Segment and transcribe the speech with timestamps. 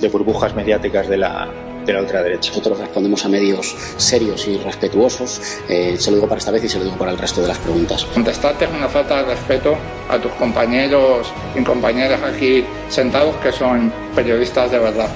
[0.00, 1.48] de burbujas mediáticas de la,
[1.84, 2.50] de la ultraderecha.
[2.50, 5.40] Nosotros respondemos a medios serios y respetuosos.
[5.68, 7.48] Eh, se lo digo para esta vez y se lo digo para el resto de
[7.48, 8.04] las preguntas.
[8.04, 9.76] Contestarte es una falta de respeto
[10.08, 15.08] a tus compañeros y compañeras aquí sentados que son periodistas de verdad.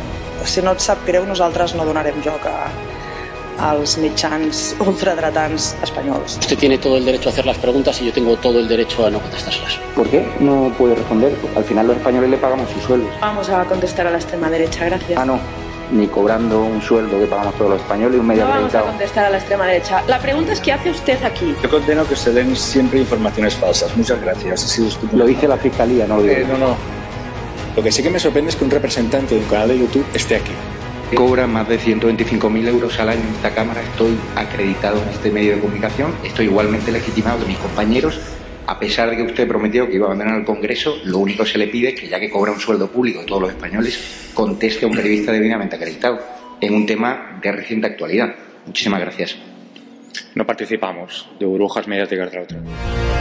[0.45, 2.67] Si no et sap greu, nosaltres no donarem joc a,
[3.63, 6.37] als mitjans ultradretans espanyols.
[6.39, 9.07] Usted tiene todo el derecho a hacer las preguntas y yo tengo todo el derecho
[9.07, 9.79] a no contestárselas.
[9.95, 11.33] ¿Por qué no puede responder?
[11.57, 13.09] Al final los españoles le pagamos sus sueldos.
[13.21, 15.19] Vamos a contestar a la extrema derecha, gracias.
[15.19, 15.39] Ah, no.
[15.93, 18.83] Ni cobrando un sueldo que pagamos todos los españoles y un medio No vamos a
[18.83, 20.03] contestar a la extrema derecha.
[20.09, 21.55] La pregunta es ¿qué hace usted aquí?
[21.63, 23.97] Yo condeno que se den siempre informaciones falsas.
[23.97, 24.65] Muchas gracias.
[24.65, 25.19] Ha sido estupendo.
[25.19, 26.35] Lo dice la fiscalía, no lo digo.
[26.35, 26.77] Eh, no, no.
[27.77, 30.05] Lo que sí que me sorprende es que un representante de un canal de YouTube
[30.15, 30.53] esté aquí.
[31.15, 33.83] Cobra más de 125.000 euros al año en esta Cámara.
[33.83, 36.15] Estoy acreditado en este medio de comunicación.
[36.25, 38.19] Estoy igualmente legitimado de mis compañeros.
[38.67, 41.51] A pesar de que usted prometió que iba a abandonar el Congreso, lo único que
[41.51, 44.31] se le pide es que, ya que cobra un sueldo público de todos los españoles,
[44.33, 46.19] conteste a un periodista debidamente acreditado
[46.61, 48.35] en un tema de reciente actualidad.
[48.65, 49.37] Muchísimas gracias.
[50.35, 53.12] No participamos de burbujas mediáticas de la ultraderecha.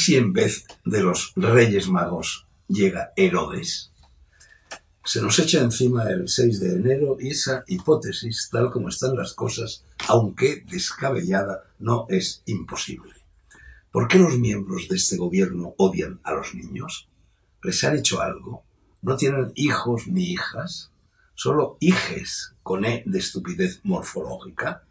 [0.00, 3.92] Si en vez de los Reyes Magos llega Herodes?
[5.04, 9.34] Se nos echa encima el 6 de enero y esa hipótesis, tal como están las
[9.34, 13.12] cosas, aunque descabellada, no es imposible.
[13.90, 17.08] ¿Por qué los miembros de este gobierno odian a los niños?
[17.62, 18.62] ¿Les han hecho algo?
[19.02, 20.90] ¿No tienen hijos ni hijas?
[21.34, 24.84] ¿Solo hijes con E de estupidez morfológica?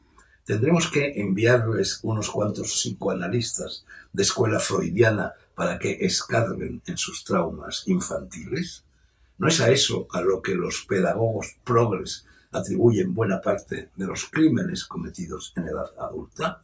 [0.49, 7.83] ¿Tendremos que enviarles unos cuantos psicoanalistas de escuela freudiana para que escarben en sus traumas
[7.85, 8.83] infantiles?
[9.37, 14.25] ¿No es a eso a lo que los pedagogos progres atribuyen buena parte de los
[14.25, 16.63] crímenes cometidos en edad adulta?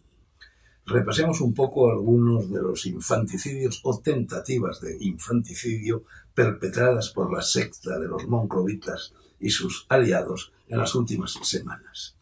[0.88, 8.00] Repasemos un poco algunos de los infanticidios o tentativas de infanticidio perpetradas por la secta
[8.00, 12.15] de los monclovitas y sus aliados en las últimas semanas.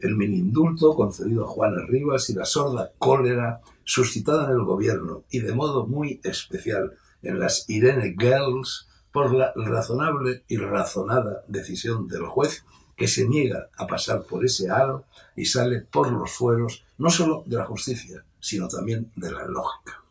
[0.00, 5.40] El minindulto concedido a Juana Rivas y la sorda cólera suscitada en el gobierno y
[5.40, 12.24] de modo muy especial en las Irene Girls por la razonable y razonada decisión del
[12.24, 12.64] juez
[12.96, 15.04] que se niega a pasar por ese aro
[15.36, 20.02] y sale por los fueros no solo de la justicia, sino también de la lógica.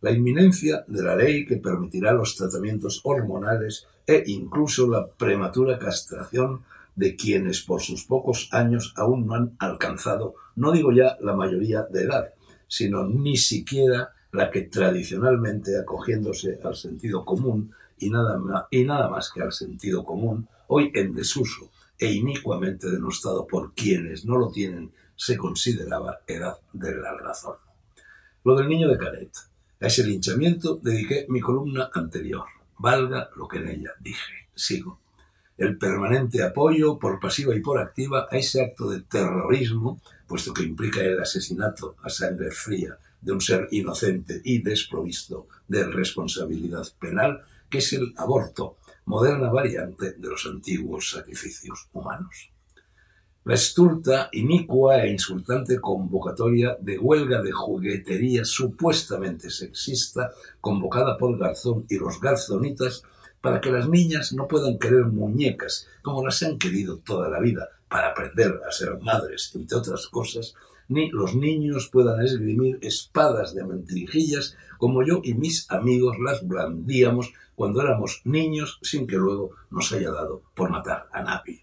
[0.00, 6.64] La inminencia de la ley que permitirá los tratamientos hormonales e incluso la prematura castración
[6.98, 11.84] de quienes por sus pocos años aún no han alcanzado, no digo ya la mayoría
[11.84, 12.34] de edad,
[12.66, 19.52] sino ni siquiera la que tradicionalmente, acogiéndose al sentido común y nada más, que al
[19.52, 26.18] sentido común, hoy en desuso e inicuamente denostado por quienes no lo tienen, se consideraba
[26.26, 27.54] edad de la razón.
[28.42, 29.30] Lo del niño de Caret.
[29.80, 32.46] A ese linchamiento dediqué mi columna anterior.
[32.76, 34.48] Valga lo que en ella dije.
[34.54, 34.98] Sigo.
[35.58, 40.62] El permanente apoyo, por pasiva y por activa, a ese acto de terrorismo, puesto que
[40.62, 47.42] implica el asesinato a sangre fría de un ser inocente y desprovisto de responsabilidad penal,
[47.68, 48.76] que es el aborto,
[49.06, 52.50] moderna variante de los antiguos sacrificios humanos.
[53.44, 60.30] La estulta, inicua e insultante convocatoria de huelga de juguetería supuestamente sexista
[60.60, 63.02] convocada por Garzón y los garzonitas
[63.40, 67.68] para que las niñas no puedan querer muñecas como las han querido toda la vida
[67.88, 70.54] para aprender a ser madres, entre otras cosas,
[70.88, 77.32] ni los niños puedan esgrimir espadas de mentirijillas como yo y mis amigos las blandíamos
[77.54, 81.62] cuando éramos niños sin que luego nos haya dado por matar a nadie.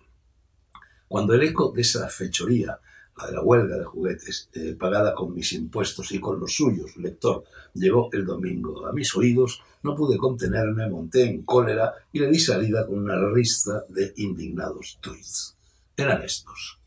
[1.08, 2.80] Cuando el eco de esa fechoría,
[3.18, 6.98] la de la huelga de juguetes, eh, pagada con mis impuestos y con los suyos,
[6.98, 12.30] lector, llegó el domingo a mis oídos, no pude contenerme, monté en cólera y le
[12.30, 15.56] di salida con una rista de indignados tweets.
[15.96, 16.80] Eran estos.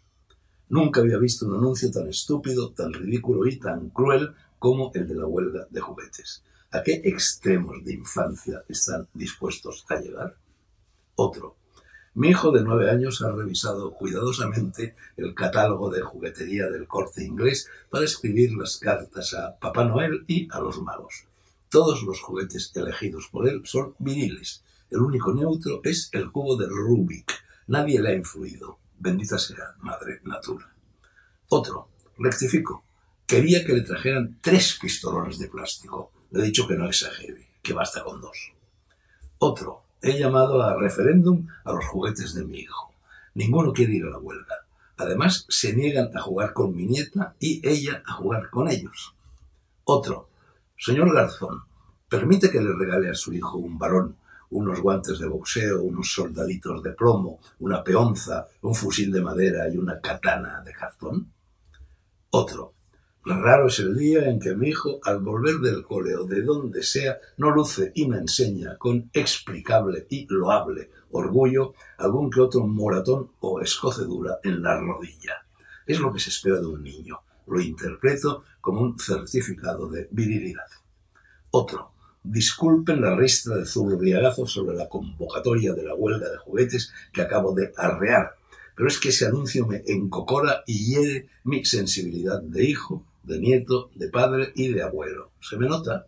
[0.68, 5.14] Nunca había visto un anuncio tan estúpido, tan ridículo y tan cruel como el de
[5.14, 6.42] la huelga de juguetes.
[6.70, 10.36] ¿A qué extremos de infancia están dispuestos a llegar?
[11.14, 11.56] Otro.
[12.18, 17.70] Mi hijo de nueve años ha revisado cuidadosamente el catálogo de juguetería del corte inglés
[17.90, 21.26] para escribir las cartas a Papá Noel y a los magos.
[21.68, 24.64] Todos los juguetes elegidos por él son viriles.
[24.90, 27.34] El único neutro es el cubo de Rubik.
[27.68, 28.80] Nadie le ha influido.
[28.98, 30.74] Bendita sea, Madre Natura.
[31.50, 32.82] Otro, rectifico,
[33.28, 36.10] quería que le trajeran tres pistolones de plástico.
[36.32, 38.54] Le he dicho que no exagere, que basta con dos.
[39.38, 42.92] Otro, he llamado a referéndum a los juguetes de mi hijo.
[43.34, 44.66] Ninguno quiere ir a la huelga.
[44.96, 49.14] Además, se niegan a jugar con mi nieta y ella a jugar con ellos.
[49.84, 50.28] Otro,
[50.76, 51.62] señor Garzón,
[52.08, 54.16] permite que le regale a su hijo un balón
[54.50, 59.76] unos guantes de boxeo, unos soldaditos de plomo, una peonza, un fusil de madera y
[59.76, 61.32] una katana de cartón?
[62.30, 62.74] Otro.
[63.30, 66.82] Raro es el día en que mi hijo, al volver del cole o de donde
[66.82, 73.32] sea, no luce y me enseña con explicable y loable orgullo algún que otro moratón
[73.40, 75.44] o escocedura en la rodilla.
[75.86, 77.20] Es lo que se espera de un niño.
[77.46, 80.68] Lo interpreto como un certificado de virilidad.
[81.50, 81.92] Otro.
[82.22, 87.54] Disculpen la ristra de zurriagazo sobre la convocatoria de la huelga de juguetes que acabo
[87.54, 88.36] de arrear,
[88.74, 93.90] pero es que ese anuncio me encocora y hiere mi sensibilidad de hijo, de nieto,
[93.94, 95.30] de padre y de abuelo.
[95.40, 96.06] ¿Se me nota?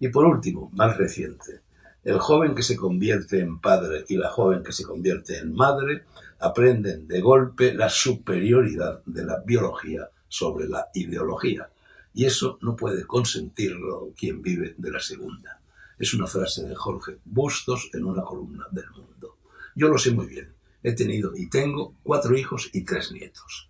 [0.00, 1.60] Y por último, más reciente,
[2.04, 6.04] el joven que se convierte en padre y la joven que se convierte en madre
[6.38, 11.68] aprenden de golpe la superioridad de la biología sobre la ideología
[12.14, 15.60] y eso no puede consentirlo quien vive de la segunda.
[15.98, 19.36] Es una frase de Jorge Bustos en una columna del mundo.
[19.74, 20.54] Yo lo sé muy bien.
[20.82, 23.67] He tenido y tengo cuatro hijos y tres nietos.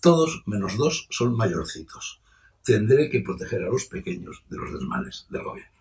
[0.00, 2.20] Todos menos dos son mayorcitos.
[2.64, 5.80] Tendré que proteger a los pequeños de los desmanes del gobierno.